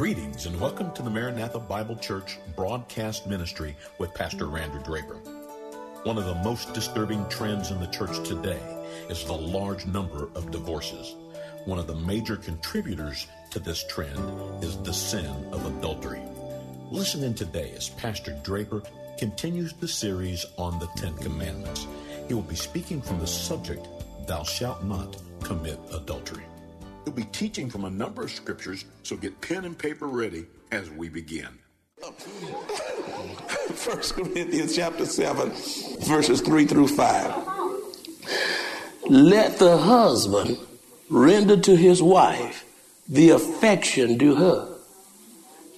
[0.00, 5.16] Greetings and welcome to the Maranatha Bible Church broadcast ministry with Pastor Randy Draper.
[6.04, 8.58] One of the most disturbing trends in the church today
[9.10, 11.16] is the large number of divorces.
[11.66, 16.22] One of the major contributors to this trend is the sin of adultery.
[16.90, 18.82] Listen in today as Pastor Draper
[19.18, 21.86] continues the series on the Ten Commandments.
[22.26, 23.86] He will be speaking from the subject,
[24.26, 26.44] Thou shalt not commit adultery.
[27.04, 30.90] He'll be teaching from a number of scriptures, so get pen and paper ready as
[30.90, 31.48] we begin.
[33.74, 35.50] First Corinthians chapter 7,
[36.00, 37.34] verses 3 through 5.
[39.08, 40.58] Let the husband
[41.08, 42.64] render to his wife
[43.08, 44.68] the affection due her,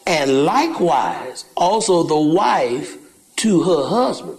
[0.06, 2.98] and likewise also the wife
[3.36, 4.38] to her husband.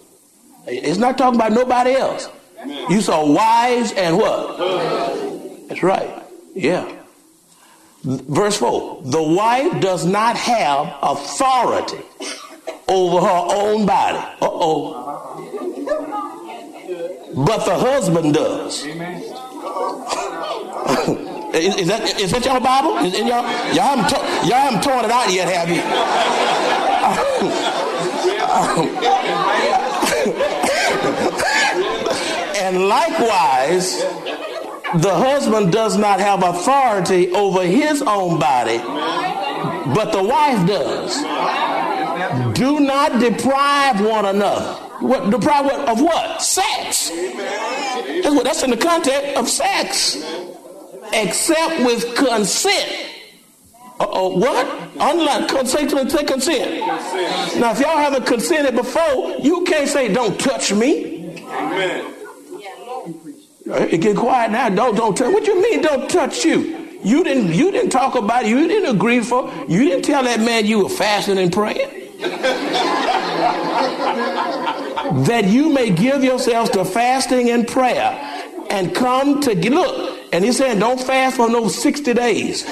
[0.68, 2.30] It's not talking about nobody else.
[2.66, 4.58] You saw wives and what?
[5.68, 6.13] That's right.
[6.54, 7.04] Yeah.
[8.04, 12.04] Verse 4 The wife does not have authority
[12.88, 14.18] over her own body.
[14.42, 15.00] Uh oh.
[17.36, 18.86] But the husband does.
[21.56, 22.98] is, is, that, is that y'all Bible?
[22.98, 23.44] Is, y'all,
[23.74, 25.82] y'all, haven't to, y'all haven't torn it out yet, have you?
[32.64, 34.04] and likewise,
[34.96, 38.78] the husband does not have authority over his own body,
[39.94, 41.16] but the wife does.
[42.54, 44.74] Do not deprive one another.
[45.00, 46.42] What deprive what, of what?
[46.42, 47.10] Sex.
[47.10, 50.24] That's, what, that's in the context of sex.
[51.12, 53.10] Except with consent.
[54.00, 54.66] Uh-oh, what?
[55.00, 56.80] Unlike consent, say consent.
[57.60, 61.36] Now, if y'all haven't consented before, you can't say, don't touch me.
[61.46, 62.14] Amen.
[63.66, 64.70] It get quiet now.
[64.70, 65.34] Don't don't touch.
[65.34, 65.82] What you mean?
[65.82, 67.00] Don't touch you?
[67.04, 68.50] You didn't you didn't talk about it.
[68.50, 69.52] You didn't agree for.
[69.68, 71.90] You didn't tell that man you were fasting and praying.
[75.26, 78.20] that you may give yourselves to fasting and prayer
[78.70, 80.20] and come to look.
[80.34, 82.64] And he's saying, don't fast for no 60 days.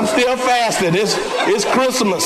[0.00, 0.94] I'm still fasting.
[0.94, 1.14] It's,
[1.46, 2.24] it's Christmas.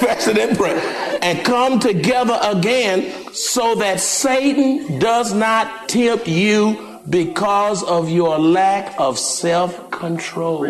[0.00, 1.18] fasting and pray.
[1.22, 8.98] And come together again so that Satan does not tempt you because of your lack
[8.98, 10.66] of self control.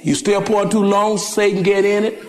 [0.00, 2.24] You still pour too long, Satan get in it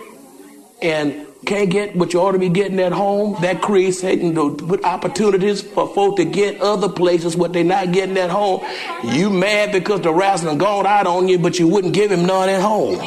[0.82, 5.62] and can't get what you ought to be getting at home, that creates put opportunities
[5.62, 8.64] for folk to get other places what they're not getting at home.
[9.04, 12.48] You mad because the wrestling gone out on you, but you wouldn't give him none
[12.48, 12.98] at home.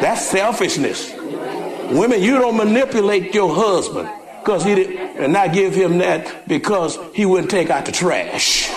[0.00, 1.12] That's selfishness.
[1.92, 4.08] Women, you don't manipulate your husband
[4.40, 8.68] because he did, and not give him that because he wouldn't take out the trash.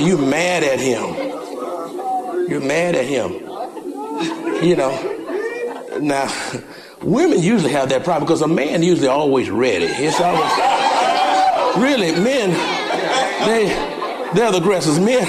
[0.00, 1.14] You mad at him.
[2.48, 3.32] You're mad at him.
[4.64, 5.98] You know.
[6.00, 6.32] Now,
[7.02, 9.86] women usually have that problem because a man usually always ready.
[9.86, 10.50] It's always
[11.76, 12.50] really men.
[13.46, 13.66] They
[14.34, 14.98] they're the aggressors.
[14.98, 15.28] Men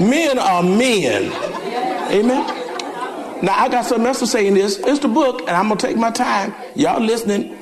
[0.00, 1.32] men are men.
[2.12, 3.44] Amen.
[3.44, 4.78] Now I got something else to say in this.
[4.78, 6.54] It's the book, and I'm gonna take my time.
[6.76, 7.56] Y'all listening?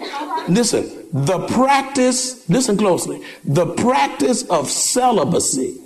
[0.48, 0.98] Listen.
[1.12, 2.48] The practice.
[2.48, 3.22] Listen closely.
[3.44, 5.79] The practice of celibacy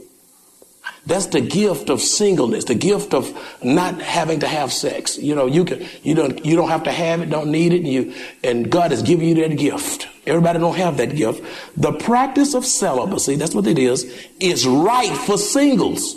[1.07, 3.31] that's the gift of singleness, the gift of
[3.63, 5.19] not having to have sex.
[5.19, 7.79] You know, you can, you don't, you don't have to have it, don't need it,
[7.79, 10.09] and you, and God has given you that gift.
[10.27, 11.45] Everybody don't have that gift.
[11.77, 14.05] The practice of celibacy, that's what it is,
[14.41, 16.17] is right for singles.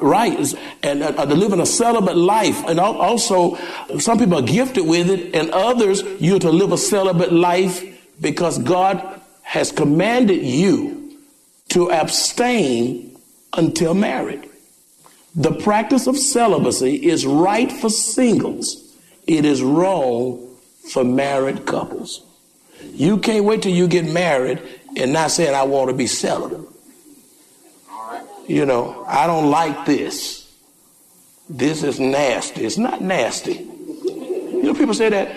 [0.00, 0.54] Right,
[0.84, 3.56] and uh, in a celibate life, and also
[3.98, 7.82] some people are gifted with it, and others you're to live a celibate life
[8.20, 11.16] because God has commanded you
[11.70, 13.07] to abstain
[13.52, 14.48] until married.
[15.34, 18.96] The practice of celibacy is right for singles.
[19.26, 20.56] It is wrong
[20.90, 22.22] for married couples.
[22.82, 24.62] You can't wait till you get married
[24.96, 26.66] and not saying, I want to be celibate.
[28.46, 30.50] You know, I don't like this.
[31.50, 32.64] This is nasty.
[32.64, 33.54] It's not nasty.
[33.54, 35.36] You know, people say that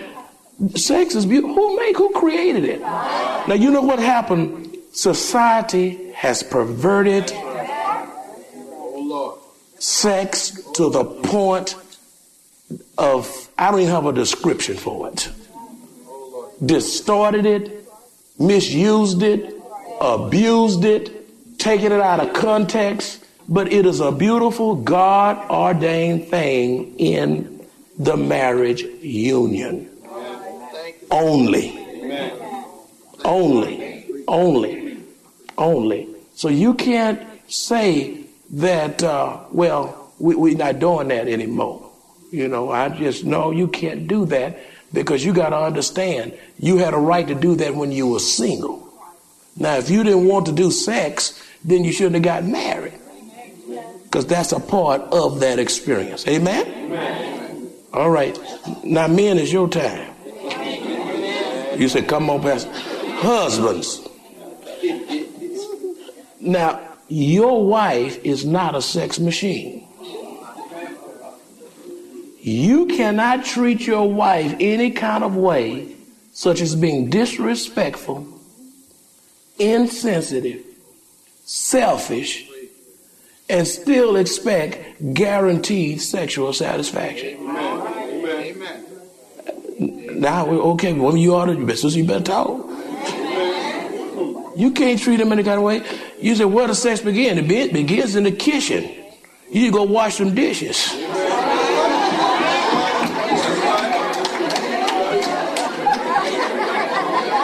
[0.75, 1.55] sex is beautiful.
[1.55, 2.79] Who made, who created it?
[2.79, 4.77] Now, you know what happened?
[4.93, 7.31] Society has perverted
[9.81, 11.75] sex to the point
[12.99, 15.31] of, I don't even have a description for it.
[16.63, 17.87] Distorted it,
[18.37, 19.55] misused it,
[19.99, 26.95] abused it, taken it out of context, but it is a beautiful God ordained thing
[26.99, 27.65] in
[27.97, 29.89] the marriage union.
[31.09, 31.75] Only.
[33.25, 34.05] Only.
[34.27, 34.97] Only.
[35.57, 36.07] Only.
[36.35, 38.20] So you can't say
[38.51, 41.89] that, uh, well, we, we're not doing that anymore.
[42.31, 44.59] You know, I just know you can't do that
[44.93, 48.19] because you got to understand you had a right to do that when you were
[48.19, 48.87] single.
[49.57, 52.93] Now, if you didn't want to do sex, then you shouldn't have gotten married
[54.03, 56.27] because that's a part of that experience.
[56.27, 56.67] Amen?
[56.67, 57.71] Amen?
[57.93, 58.37] All right.
[58.83, 60.13] Now, men, it's your time.
[61.77, 62.69] You said, come on, Pastor.
[62.73, 64.07] Husbands.
[66.39, 69.85] Now, your wife is not a sex machine.
[72.39, 75.93] You cannot treat your wife any kind of way,
[76.31, 78.25] such as being disrespectful,
[79.59, 80.63] insensitive,
[81.43, 82.47] selfish,
[83.49, 87.37] and still expect guaranteed sexual satisfaction.
[88.21, 88.85] Amen.
[90.19, 92.71] Now, okay, woman, you ought to, better, you better talk.
[94.55, 95.81] You can't treat them any kind of way.
[96.19, 97.37] You say, where does sex begin?
[97.37, 98.89] It begins in the kitchen.
[99.49, 100.91] You go wash some dishes.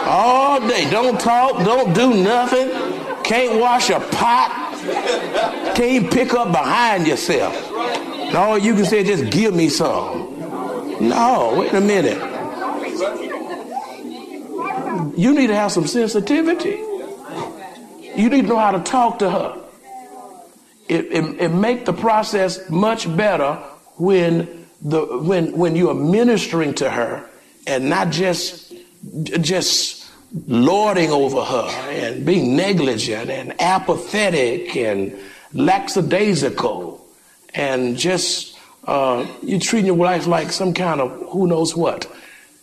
[0.08, 0.88] All day.
[0.90, 1.64] Don't talk.
[1.64, 2.70] Don't do nothing.
[3.24, 4.64] Can't wash a pot.
[5.76, 7.54] Can't pick up behind yourself.
[8.32, 10.38] No, you can say, just give me some.
[11.00, 12.27] No, wait a minute.
[15.18, 16.76] You need to have some sensitivity.
[18.14, 19.60] You need to know how to talk to her.
[20.88, 23.54] It, it, it make the process much better
[23.96, 27.28] when the when when you are ministering to her
[27.66, 28.72] and not just
[29.40, 30.08] just
[30.46, 35.18] lording over her and being negligent and apathetic and
[35.52, 37.04] lackadaisical
[37.54, 42.08] and just uh, you treating your wife like some kind of who knows what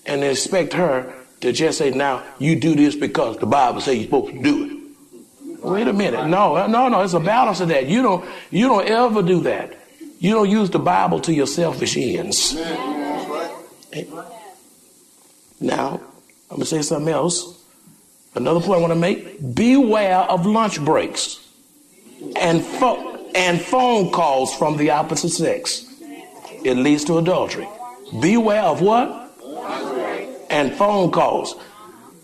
[0.06, 1.14] and expect her
[1.46, 4.66] to just say now you do this because the bible says you're supposed to do
[4.66, 4.76] it
[5.66, 6.28] Wait a minute.
[6.28, 7.02] No, no, no.
[7.02, 7.88] It's a balance of that.
[7.88, 9.76] You don't, you don't ever do that.
[10.20, 12.54] You don't use the Bible to your selfish ends.
[15.60, 16.02] Now,
[16.52, 17.64] I'm going to say something else.
[18.36, 19.56] Another point I want to make.
[19.56, 21.40] Beware of lunch breaks
[22.40, 25.84] and, fo- and phone calls from the opposite sex.
[26.64, 27.68] It leads to adultery.
[28.22, 29.32] Beware of what?
[30.56, 31.54] And phone calls.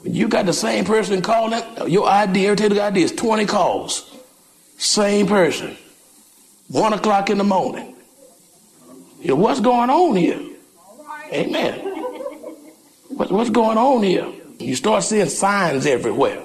[0.04, 4.10] You got the same person calling, your ID, every time ID is 20 calls.
[4.78, 5.76] Same person.
[6.70, 7.94] One o'clock in the morning.
[9.20, 10.40] You know, what's going on here?
[11.34, 11.80] Amen.
[13.10, 14.32] What, what's going on here?
[14.60, 16.42] You start seeing signs everywhere.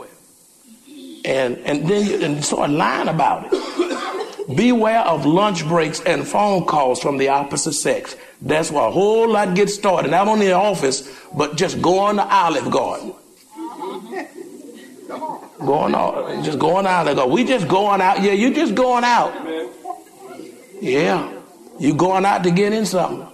[1.24, 4.56] And, and then you and start lying about it.
[4.56, 8.16] Beware of lunch breaks and phone calls from the opposite sex.
[8.40, 11.98] That's why a whole lot gets started, not only in the office, but just go
[12.00, 13.14] on the Olive Garden
[15.58, 17.04] Going out, uh, just going out.
[17.04, 18.22] They go, we just going out.
[18.22, 19.32] Yeah, you just going out.
[20.80, 21.32] Yeah,
[21.78, 23.26] you going out to get in something.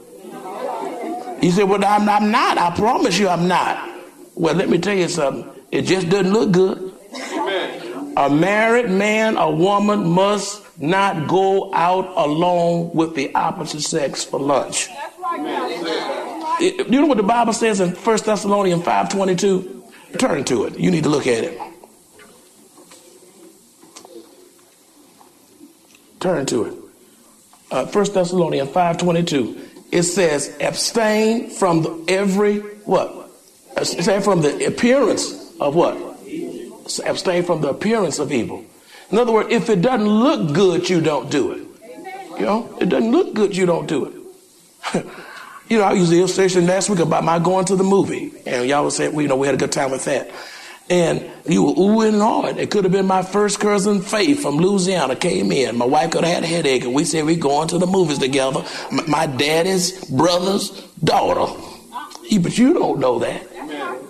[1.41, 2.59] He said, well, I'm, I'm not.
[2.59, 3.91] I promise you I'm not.
[4.35, 5.51] Well, let me tell you something.
[5.73, 6.93] It just doesn't look good.
[8.17, 14.41] A married man, a woman must not go out alone with the opposite sex for
[14.41, 14.89] lunch.
[16.61, 20.19] It, you know what the Bible says in 1 Thessalonians 5.22?
[20.19, 20.79] Turn to it.
[20.79, 21.61] You need to look at it.
[26.21, 26.75] Turn to it.
[27.71, 29.61] Uh, 1 Thessalonians 5.22.
[29.91, 33.31] It says, abstain from the, every, what?
[33.77, 35.97] Abstain from the appearance of what?
[37.05, 38.65] Abstain from the appearance of evil.
[39.13, 41.63] In other words, if it doesn't look good, you don't do it.
[42.41, 45.05] You know, it doesn't look good, you don't do it.
[45.69, 48.33] you know, I used the illustration last week about my going to the movie.
[48.47, 50.31] And y'all would say, well, you know, we had a good time with that.
[50.89, 52.59] And you were oohing and awing.
[52.59, 55.77] It could have been my first cousin Faith from Louisiana came in.
[55.77, 58.19] My wife could have had a headache, and we said we going to the movies
[58.19, 58.65] together.
[59.07, 60.71] My daddy's brother's
[61.05, 61.41] daughter.
[61.41, 62.25] Uh-huh.
[62.25, 63.47] He, But you don't know that.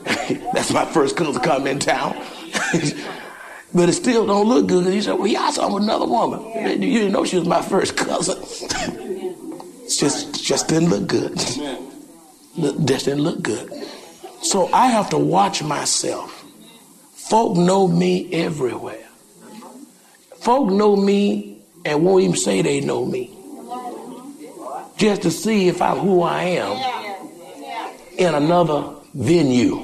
[0.54, 2.16] That's my first cousin come in town.
[3.74, 4.92] but it still don't look good.
[4.92, 6.42] He said, well, yeah, I saw another woman.
[6.82, 8.38] You didn't know she was my first cousin.
[8.42, 11.36] it just, just didn't look good.
[11.36, 13.72] Just didn't look good.
[14.42, 16.44] So I have to watch myself.
[17.14, 19.06] Folk know me everywhere.
[20.40, 23.30] Folk know me and won't even say they know me.
[24.96, 27.22] Just to see if I'm who I am
[28.18, 29.80] in another venue.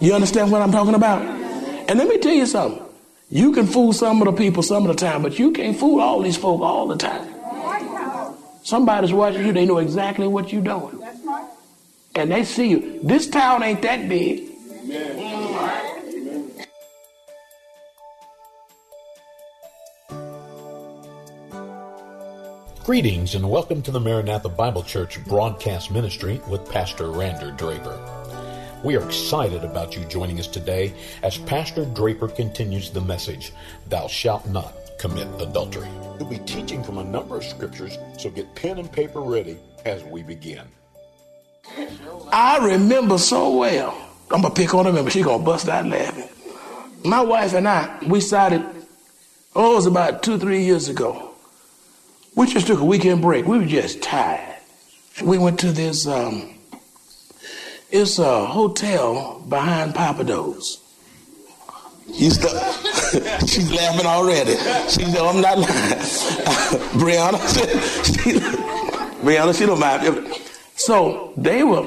[0.00, 1.37] You understand what I'm talking about?
[1.88, 2.84] And let me tell you something.
[3.30, 6.00] You can fool some of the people some of the time, but you can't fool
[6.00, 7.34] all these folk all the time.
[8.62, 11.02] Somebody's watching you, they know exactly what you're doing.
[12.14, 13.00] And they see you.
[13.02, 14.44] This town ain't that big.
[22.84, 28.27] Greetings and welcome to the Maranatha Bible Church broadcast ministry with Pastor Randy Draper.
[28.82, 33.52] We are excited about you joining us today as Pastor Draper continues the message,
[33.88, 35.88] Thou shalt not commit adultery.
[36.18, 40.02] He'll be teaching from a number of scriptures, so get pen and paper ready as
[40.04, 40.64] we begin.
[42.32, 43.96] I remember so well.
[44.30, 46.28] I'm gonna pick on her, but she's gonna bust out laughing.
[47.04, 48.64] My wife and I, we started,
[49.54, 51.28] oh, it was about two, three years ago
[52.38, 53.46] we just took a weekend break.
[53.46, 54.58] We were just tired.
[55.24, 56.54] We went to this, um,
[57.90, 60.78] it's a hotel behind Pappadeaux.
[62.08, 62.30] You.
[63.46, 64.52] She's laughing already.
[64.88, 65.68] She said, I'm not lying.
[66.98, 67.38] Brianna,
[68.04, 68.32] she,
[69.22, 70.34] Brianna, she don't mind.
[70.74, 71.86] So they were,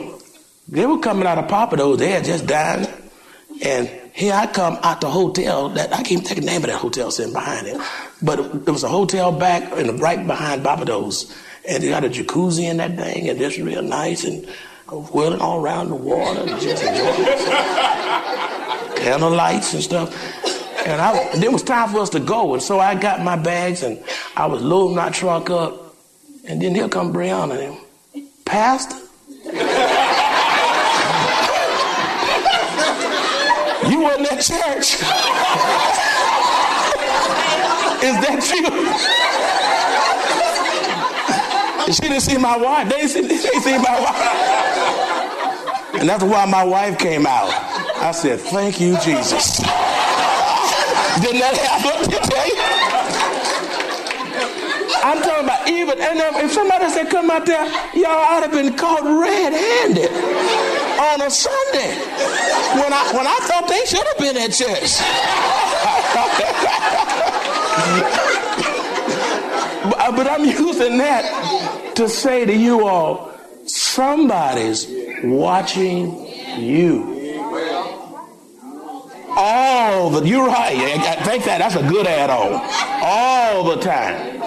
[0.67, 1.98] they were coming out of Pappadeaux.
[1.98, 2.91] They had just dined.
[3.63, 6.79] And here I come out the hotel that I can't take the name of that
[6.79, 7.79] hotel sitting behind it.
[8.22, 11.36] But it was a hotel back and right behind Pappadeaux.
[11.67, 14.48] And they got a jacuzzi in that thing, and it's real nice and
[15.00, 17.25] whirling all around the water and just enjoying
[18.98, 20.13] Candle lights and stuff.
[20.86, 22.53] And, I, and it was time for us to go.
[22.53, 24.03] And so I got my bags and
[24.36, 25.95] I was loading my truck up.
[26.45, 27.79] And then here come Brianna.
[28.45, 28.98] Pastor?
[33.89, 34.98] you wasn't at church.
[38.03, 39.21] Is that you?
[41.93, 42.89] she didn't see my wife.
[42.89, 44.70] They didn't see, they see my wife.
[46.00, 47.50] And that's while, my wife came out.
[48.01, 49.57] I said, Thank you, Jesus.
[51.21, 52.12] Didn't that happen?
[55.03, 58.51] I'm talking about even, and um, if somebody said come out there, y'all I'd have
[58.51, 60.12] been caught red-handed
[61.01, 61.98] on a Sunday
[62.79, 65.01] when I when I thought they should have been at church.
[69.89, 73.31] but, uh, but I'm using that to say to you all,
[73.65, 74.86] somebody's
[75.23, 76.27] watching
[76.59, 77.11] you.
[79.33, 80.75] All the, you're right.
[80.75, 82.61] I think that that's a good add-on.
[83.03, 84.41] All the time.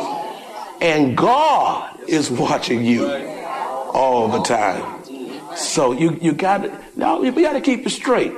[0.80, 5.02] And God is watching you all the time.
[5.56, 8.32] So you, you got to, no, we got to keep it straight.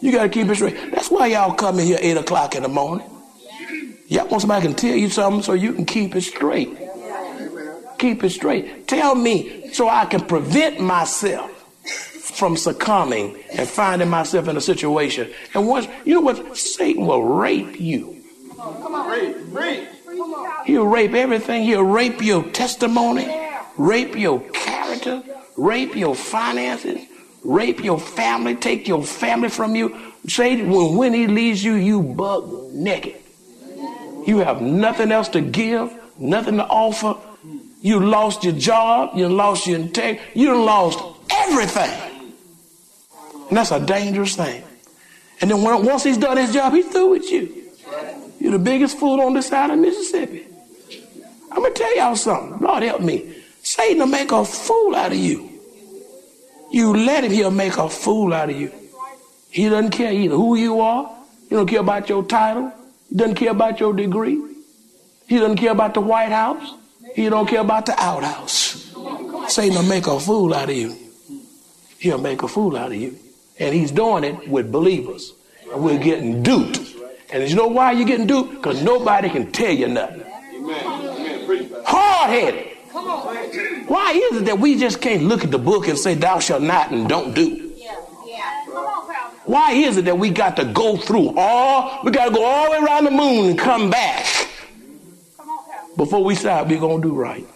[0.00, 0.92] You got to keep it straight.
[0.92, 3.08] That's why y'all come in here 8 o'clock in the morning.
[4.08, 6.78] Y'all want somebody can tell you something so you can keep it straight.
[7.98, 8.86] Keep it straight.
[8.88, 11.50] Tell me so I can prevent myself
[12.36, 15.32] from succumbing and finding myself in a situation.
[15.54, 16.56] And once, you know what?
[16.56, 18.22] Satan will rape you.
[18.56, 19.88] Come on, rape, rape.
[20.66, 21.62] He'll rape everything.
[21.62, 23.28] He'll rape your testimony,
[23.76, 25.22] rape your character,
[25.56, 27.00] rape your finances,
[27.44, 29.96] rape your family, take your family from you.
[30.26, 33.16] Satan, when, when he leaves you, you bug naked.
[34.26, 37.16] You have nothing else to give, nothing to offer.
[37.86, 40.98] You lost your job, you lost your integrity, you lost
[41.30, 42.32] everything.
[43.48, 44.64] And that's a dangerous thing.
[45.40, 47.70] And then once he's done his job, he's through with you.
[48.40, 50.48] You're the biggest fool on this side of Mississippi.
[51.52, 52.58] I'm gonna tell y'all something.
[52.58, 53.36] Lord help me.
[53.62, 55.48] Satan will make a fool out of you.
[56.72, 58.72] You let him, he'll make a fool out of you.
[59.48, 61.16] He doesn't care either who you are.
[61.48, 62.72] He don't care about your title.
[63.10, 64.42] He doesn't care about your degree.
[65.28, 66.74] He doesn't care about the White House.
[67.16, 68.92] He don't care about the outhouse.
[69.48, 70.94] Satan will make a fool out of you.
[71.98, 73.16] He'll make a fool out of you.
[73.58, 75.32] And he's doing it with believers.
[75.72, 76.78] And we're getting duped.
[77.30, 78.56] And you know why you're getting duped?
[78.56, 80.24] Because nobody can tell you nothing.
[81.86, 82.76] Hard headed.
[83.88, 86.62] Why is it that we just can't look at the book and say, Thou shalt
[86.62, 87.72] not and don't do?
[89.46, 92.66] Why is it that we got to go through all, we got to go all
[92.66, 94.35] the way around the moon and come back
[95.96, 97.46] before we start, we're going to do right?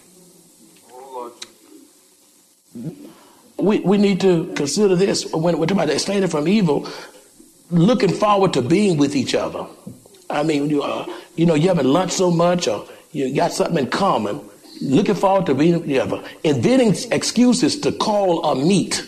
[3.57, 6.89] We, we need to consider this when we're talking about abstaining from evil,
[7.71, 9.67] looking forward to being with each other.
[10.31, 11.07] I mean, you, uh,
[11.37, 14.41] you know, you haven't lunch so much or you got something in common.
[14.81, 16.23] Looking forward to being together.
[16.43, 19.07] Inventing excuses to call a meet,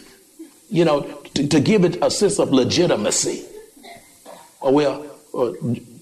[0.68, 1.02] you know,
[1.34, 3.46] to, to give it a sense of legitimacy.
[4.60, 5.52] Or well, uh,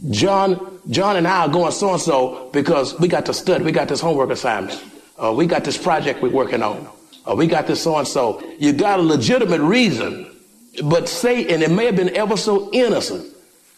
[0.09, 3.64] John, John and I are going so and so because we got to study.
[3.64, 4.83] We got this homework assignment.
[5.19, 6.88] Uh, we got this project we're working on.
[7.28, 8.42] Uh, we got this so and so.
[8.59, 10.35] You got a legitimate reason,
[10.85, 13.26] but Satan, it may have been ever so innocent,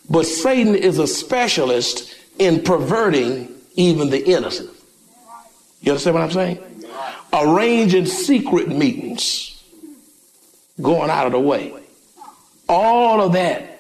[0.09, 4.71] but Satan is a specialist in perverting even the innocent.
[5.81, 6.61] You understand what I'm saying?
[7.33, 9.61] Arranging secret meetings,
[10.81, 11.75] going out of the way.
[12.69, 13.72] All of that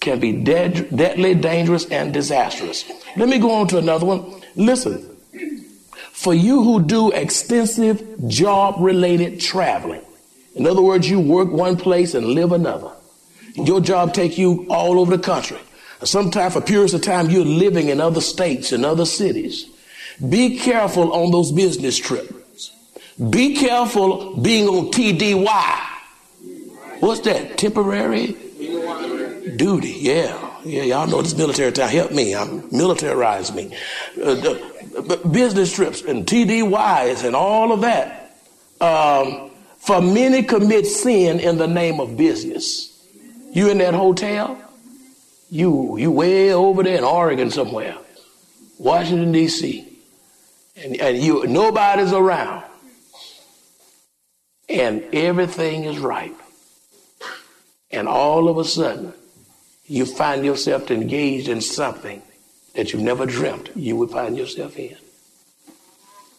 [0.00, 2.84] can be dead, deadly, dangerous, and disastrous.
[3.16, 4.40] Let me go on to another one.
[4.54, 5.04] Listen,
[6.12, 10.02] for you who do extensive job related traveling,
[10.54, 12.90] in other words, you work one place and live another.
[13.54, 15.58] Your job take you all over the country.
[16.04, 19.68] Sometimes for periods of time, you're living in other states and other cities.
[20.28, 22.72] Be careful on those business trips.
[23.30, 25.86] Be careful being on TDY.
[27.00, 27.58] What's that?
[27.58, 28.36] Temporary
[29.56, 29.96] duty.
[29.98, 30.44] Yeah.
[30.64, 31.88] Yeah, y'all know this military town.
[31.88, 32.34] Help me.
[32.34, 33.76] I'm militarize me.
[34.20, 38.36] Uh, the, business trips and TDYs and all of that.
[38.80, 42.94] Um, for many commit sin in the name of business.
[43.52, 44.60] You in that hotel?
[45.50, 47.96] You you way over there in Oregon somewhere,
[48.78, 49.88] Washington D.C
[50.82, 52.64] and, and you nobody's around
[54.68, 56.34] and everything is right
[57.90, 59.12] and all of a sudden
[59.88, 62.22] you find yourself engaged in something
[62.74, 64.96] that you never dreamt you would find yourself in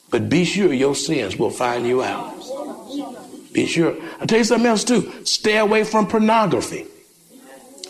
[0.10, 2.34] but be sure your sins will find you out
[3.52, 6.86] be sure i'll tell you something else too stay away from pornography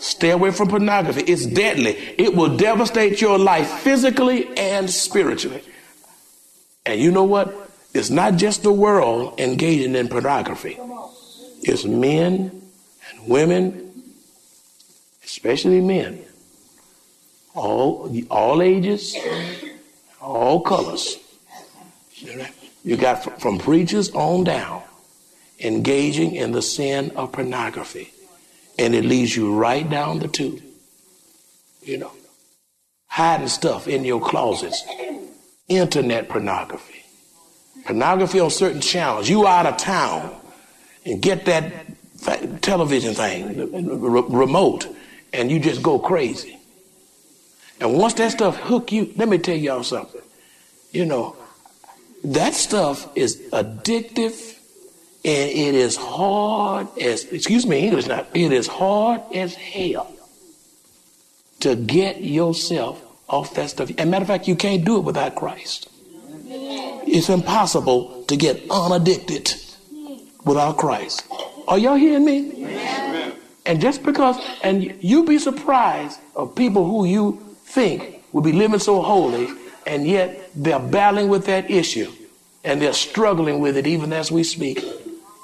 [0.00, 1.20] Stay away from pornography.
[1.20, 1.90] It's deadly.
[2.16, 5.62] It will devastate your life physically and spiritually.
[6.86, 7.70] And you know what?
[7.92, 10.78] It's not just the world engaging in pornography.
[11.62, 12.62] It's men
[13.10, 13.89] and women,
[15.30, 16.24] especially men,
[17.54, 19.16] all, all ages,
[20.20, 21.16] all colors.
[22.82, 24.82] You got from preachers on down
[25.60, 28.12] engaging in the sin of pornography.
[28.78, 30.62] And it leads you right down the tube.
[31.82, 32.12] You know,
[33.06, 34.84] hiding stuff in your closets
[35.68, 37.04] internet pornography.
[37.84, 39.28] Pornography on certain channels.
[39.28, 40.34] You out of town
[41.06, 41.72] and get that
[42.60, 43.56] television thing,
[44.30, 44.86] remote,
[45.32, 46.58] and you just go crazy.
[47.80, 50.20] And once that stuff hook you, let me tell y'all something.
[50.92, 51.36] You know,
[52.24, 54.56] that stuff is addictive
[55.24, 60.12] and it is hard as, excuse me, English not, it is hard as hell
[61.60, 63.90] to get yourself off that stuff.
[63.96, 65.88] And matter of fact, you can't do it without Christ.
[67.06, 69.54] It's impossible to get unaddicted
[70.44, 71.26] without Christ.
[71.68, 73.09] Are y'all hearing me?
[73.70, 78.80] And just because, and you'd be surprised of people who you think will be living
[78.80, 79.46] so holy,
[79.86, 82.10] and yet they're battling with that issue,
[82.64, 84.84] and they're struggling with it even as we speak.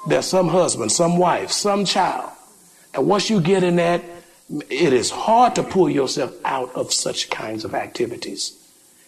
[0.09, 2.29] There's some husband, some wife, some child.
[2.93, 4.03] And once you get in that
[4.69, 8.57] it is hard to pull yourself out of such kinds of activities.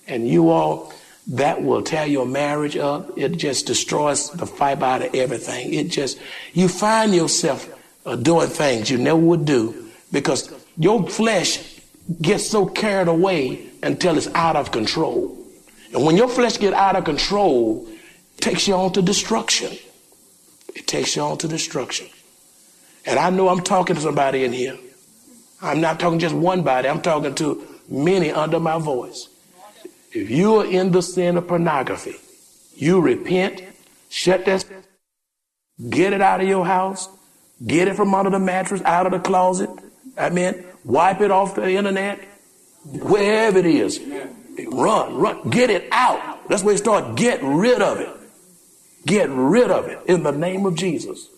[0.08, 0.94] And you all,
[1.28, 3.18] that will tear your marriage up.
[3.18, 5.74] It just destroys the fiber out of everything.
[5.74, 6.18] It just,
[6.54, 7.70] you find yourself
[8.10, 11.80] uh, doing things you never would do because your flesh
[12.22, 15.38] gets so carried away until it's out of control.
[15.94, 17.88] And when your flesh gets out of control,
[18.38, 19.78] it takes you on to destruction.
[20.76, 22.08] It takes you on to destruction.
[23.06, 24.78] And I know I'm talking to somebody in here
[25.62, 29.28] I'm not talking just one body, I'm talking to many under my voice.
[30.14, 32.16] If you are in the sin of pornography,
[32.76, 33.62] you repent,
[34.10, 34.66] shut that,
[35.90, 37.10] get it out of your house,
[37.66, 39.70] get it from under the mattress, out of the closet.
[40.18, 42.20] I mean, wipe it off the internet,
[42.86, 44.00] wherever it is.
[44.72, 46.48] Run, run, get it out.
[46.50, 47.16] That's where you start.
[47.16, 48.10] Get rid of it.
[49.06, 51.30] Get rid of it in the name of Jesus.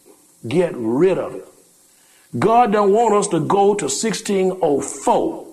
[0.47, 1.47] Get rid of it.
[2.37, 5.47] God don't want us to go to 1604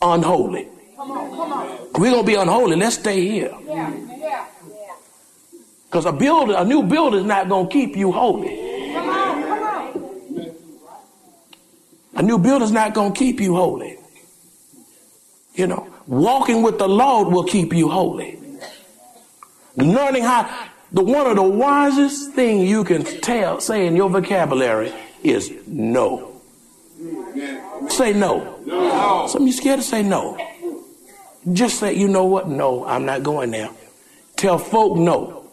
[0.00, 0.68] unholy.
[0.96, 1.78] Come on, come on.
[1.94, 2.76] We're going to be unholy.
[2.76, 3.54] Let's stay here.
[3.64, 4.94] Yeah, yeah, yeah.
[5.86, 8.73] Because a builder, a new builder is not going to keep you holy.
[12.16, 13.98] A new building's not going to keep you holy.
[15.54, 18.38] You know, walking with the Lord will keep you holy.
[19.76, 24.92] Learning how, the one of the wisest thing you can tell, say in your vocabulary
[25.22, 26.40] is no.
[27.88, 28.60] Say no.
[28.64, 29.26] no.
[29.28, 30.38] Some you scared to say no.
[31.52, 32.48] Just say, you know what?
[32.48, 33.70] No, I'm not going there.
[34.36, 35.50] Tell folk no.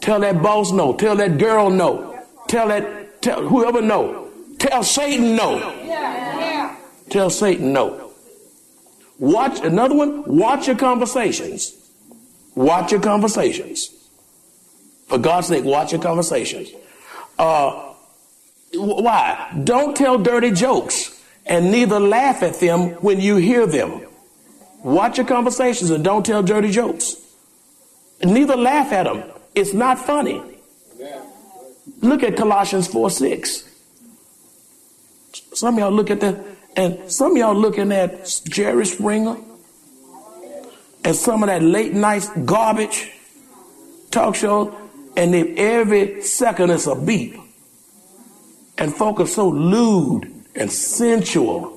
[0.00, 0.94] Tell that boss no.
[0.94, 2.18] Tell that girl no.
[2.48, 4.27] Tell that, tell whoever no.
[4.58, 6.76] Tell Satan no.
[7.10, 8.12] Tell Satan no.
[9.18, 10.24] Watch another one.
[10.24, 11.74] Watch your conversations.
[12.54, 13.94] Watch your conversations.
[15.06, 16.70] For God's sake, watch your conversations.
[17.38, 17.94] Uh,
[18.74, 19.60] why?
[19.64, 24.02] Don't tell dirty jokes and neither laugh at them when you hear them.
[24.82, 27.16] Watch your conversations and don't tell dirty jokes.
[28.22, 29.24] Neither laugh at them.
[29.54, 30.42] It's not funny.
[32.00, 33.67] Look at Colossians 4 6.
[35.32, 36.44] Some of y'all look at that,
[36.76, 39.36] and some of y'all looking at Jerry Springer
[41.04, 43.10] and some of that late night garbage
[44.10, 44.76] talk show,
[45.16, 47.36] and then every second it's a beep.
[48.76, 51.74] And folk are so lewd and sensual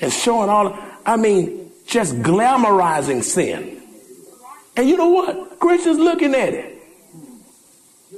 [0.00, 3.82] and showing all, I mean, just glamorizing sin.
[4.76, 5.58] And you know what?
[5.60, 6.82] Christians looking at it.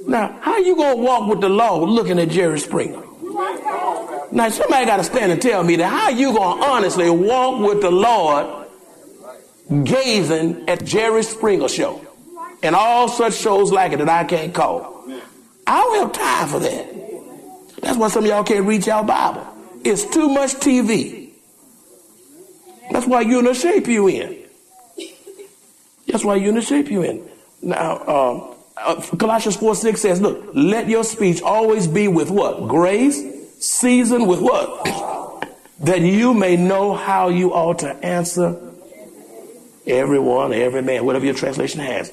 [0.07, 3.03] Now, how you gonna walk with the law looking at Jerry Springer?
[4.31, 7.81] Now, somebody got to stand and tell me that how you gonna honestly walk with
[7.81, 8.67] the Lord
[9.83, 12.05] gazing at Jerry Springer show
[12.63, 15.05] and all such shows like it that I can't call.
[15.65, 17.81] I don't have time for that.
[17.81, 19.45] That's why some of y'all can't read your Bible.
[19.83, 21.31] It's too much TV.
[22.91, 24.43] That's why you're in the shape you in.
[26.07, 27.27] That's why you're in the shape you in.
[27.61, 32.67] Now, um, uh, Colossians 4 6 says, Look, let your speech always be with what?
[32.67, 33.21] Grace,
[33.59, 35.17] seasoned with what?
[35.79, 38.59] that you may know how you ought to answer
[39.85, 42.11] everyone, every man, whatever your translation has.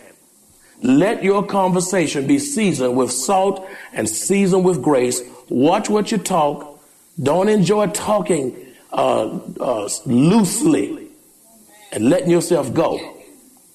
[0.83, 5.23] Let your conversation be seasoned with salt and seasoned with grace.
[5.49, 6.81] Watch what you talk.
[7.21, 8.55] Don't enjoy talking
[8.93, 11.09] uh, uh, loosely
[11.91, 13.19] and letting yourself go.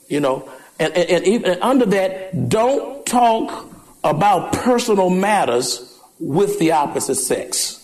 [0.08, 3.68] You know, and, and, and, even, and under that, don't talk
[4.04, 5.89] about personal matters
[6.20, 7.76] with the opposite sex.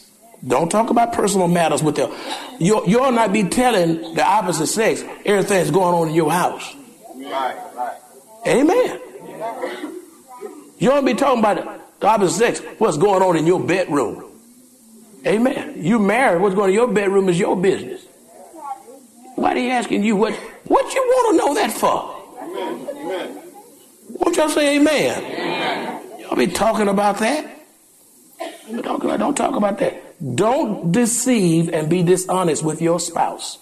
[0.46, 2.12] Don't talk about personal matters with them.
[2.60, 6.76] You'll, you'll not be telling the opposite sex everything's going on in your house.
[7.16, 7.98] Right, right.
[8.48, 9.00] Amen.
[10.78, 14.24] You don't be talking about the opposite sex, what's going on in your bedroom.
[15.26, 15.74] Amen.
[15.78, 18.06] You married, what's going on in your bedroom is your business.
[19.36, 20.34] Why are they asking you what
[20.66, 22.16] what you want to know that for?
[22.42, 23.42] Amen.
[24.10, 25.24] Won't y'all say amen?
[25.24, 26.20] amen?
[26.20, 27.55] Y'all be talking about that?
[28.82, 30.36] Don't, don't talk about that.
[30.36, 33.60] Don't deceive and be dishonest with your spouse.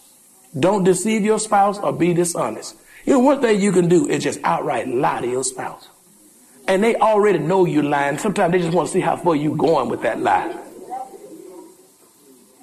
[0.57, 2.75] Don't deceive your spouse or be dishonest.
[3.05, 5.89] You know, one thing you can do is just outright lie to your spouse.
[6.67, 8.17] And they already know you're lying.
[8.17, 10.57] Sometimes they just want to see how far you're going with that lie.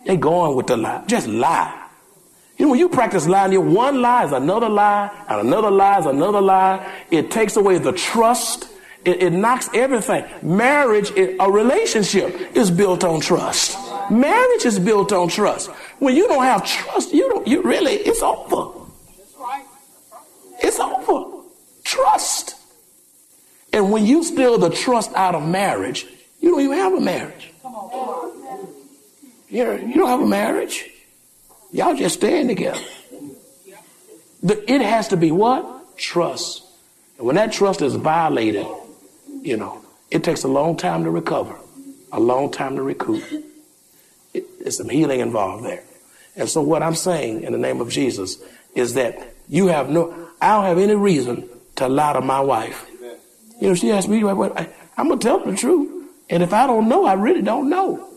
[0.06, 1.04] They going with the lie.
[1.06, 1.88] Just lie.
[2.56, 6.06] You know, when you practice lying, one lie is another lie, and another lie is
[6.06, 6.90] another lie.
[7.10, 8.68] It takes away the trust.
[9.04, 10.24] It, it knocks everything.
[10.42, 13.78] Marriage, it, a relationship is built on trust.
[14.10, 15.70] Marriage is built on trust.
[15.98, 18.78] When you don't have trust, you don't, you really, it's over.
[20.62, 21.44] It's over.
[21.84, 22.56] Trust.
[23.72, 26.06] And when you steal the trust out of marriage,
[26.40, 27.52] you don't even have a marriage.
[29.48, 30.88] You're, you don't have a marriage.
[31.72, 32.80] Y'all just staying together.
[34.42, 35.96] The, it has to be what?
[35.96, 36.64] Trust.
[37.18, 38.66] And when that trust is violated,
[39.42, 41.56] you know, it takes a long time to recover,
[42.12, 43.22] a long time to recoup.
[44.34, 45.82] It, there's some healing involved there.
[46.36, 48.42] And so what I'm saying in the name of Jesus
[48.74, 52.86] is that you have no, I don't have any reason to lie to my wife.
[53.60, 56.08] You know, she asked me, I'm going to tell the truth.
[56.30, 58.08] And if I don't know, I really don't know.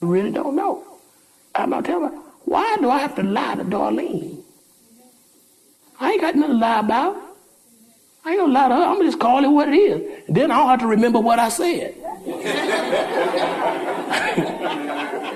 [0.00, 0.84] I really don't know.
[1.54, 4.42] I'm going to tell her, why do I have to lie to Darlene?
[6.00, 7.16] I ain't got nothing to lie about.
[8.24, 8.82] I ain't gonna lie to her.
[8.82, 10.22] I'm gonna just call it what it is.
[10.28, 11.94] Then I don't have to remember what I said.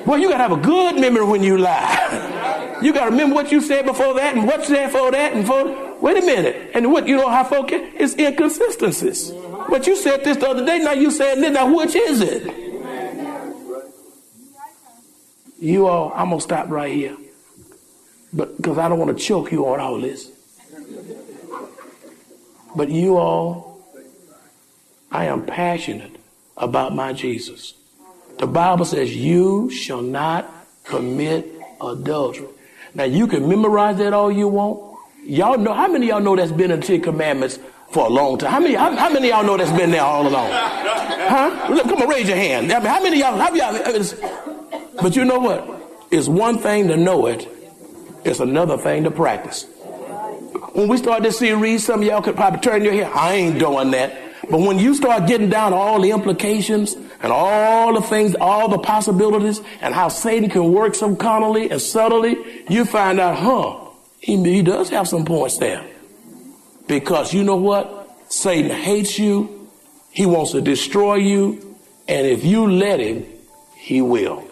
[0.08, 2.76] Well, you gotta have a good memory when you lie.
[2.80, 5.44] You gotta remember what you said before that and what you said before that and
[5.44, 6.70] for wait a minute.
[6.74, 9.32] And what you know how folk it's inconsistencies.
[9.68, 12.54] But you said this the other day, now you said this, now which is it?
[15.58, 17.16] You all, I'm gonna stop right here.
[18.32, 20.30] But because I don't want to choke you on all this.
[22.78, 23.82] But you all,
[25.10, 26.12] I am passionate
[26.56, 27.74] about my Jesus.
[28.38, 30.48] The Bible says, You shall not
[30.84, 31.44] commit
[31.80, 32.46] adultery.
[32.94, 34.96] Now you can memorize that all you want.
[35.24, 37.58] Y'all know how many y'all know that's been in the Ten Commandments
[37.90, 38.52] for a long time?
[38.52, 38.74] How many?
[38.74, 40.48] How, how many y'all know that's been there all along?
[40.52, 41.82] Huh?
[41.82, 42.72] Come on, raise your hand.
[42.72, 43.36] I mean, how many y'all?
[43.36, 45.02] How y'all?
[45.02, 45.68] But you know what?
[46.12, 47.48] It's one thing to know it.
[48.24, 49.66] It's another thing to practice.
[50.78, 53.10] When we start this series, some of y'all could probably turn your head.
[53.12, 54.16] I ain't doing that.
[54.48, 58.78] But when you start getting down all the implications and all the things, all the
[58.78, 62.36] possibilities, and how Satan can work so cunningly and subtly,
[62.70, 65.84] you find out, huh, he, he does have some points there.
[66.86, 68.16] Because you know what?
[68.28, 69.68] Satan hates you.
[70.12, 71.76] He wants to destroy you.
[72.06, 73.26] And if you let him,
[73.74, 74.47] he will.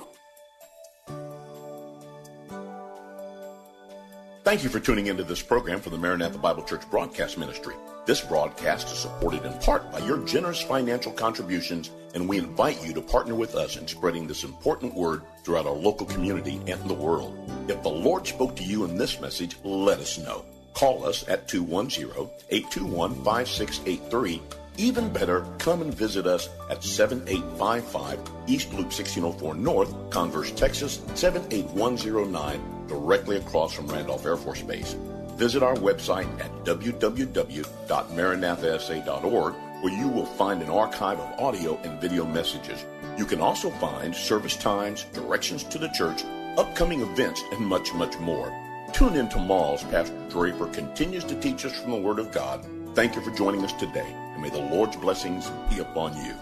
[4.46, 7.74] Thank you for tuning into this program from the Maranatha Bible Church Broadcast Ministry.
[8.06, 12.94] This broadcast is supported in part by your generous financial contributions, and we invite you
[12.94, 16.94] to partner with us in spreading this important word throughout our local community and the
[16.94, 17.37] world.
[17.66, 20.44] If the Lord spoke to you in this message, let us know.
[20.74, 24.40] Call us at 210-821-5683.
[24.78, 32.86] Even better, come and visit us at 7855 East Loop 1604 North, Converse, Texas 78109,
[32.86, 34.94] directly across from Randolph Air Force Base.
[35.36, 42.24] Visit our website at www.maranathasa.org where you will find an archive of audio and video
[42.24, 42.84] messages.
[43.18, 46.24] You can also find service times, directions to the church,
[46.56, 48.50] upcoming events, and much, much more.
[48.92, 52.64] Tune in tomorrow as Pastor Draper continues to teach us from the Word of God.
[52.96, 56.32] Thank you for joining us today, and may the Lord's blessings be upon you.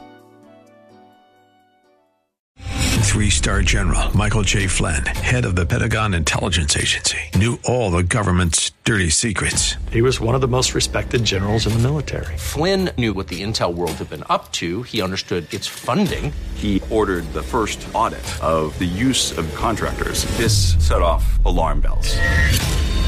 [3.02, 4.68] Three star general Michael J.
[4.68, 9.74] Flynn, head of the Pentagon Intelligence Agency, knew all the government's dirty secrets.
[9.90, 12.36] He was one of the most respected generals in the military.
[12.36, 14.84] Flynn knew what the intel world had been up to.
[14.84, 16.32] He understood its funding.
[16.54, 20.24] He ordered the first audit of the use of contractors.
[20.36, 22.14] This set off alarm bells.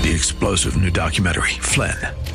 [0.02, 1.96] The explosive new documentary, Flynn,